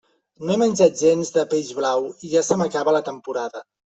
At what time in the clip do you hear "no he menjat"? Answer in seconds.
0.45-0.95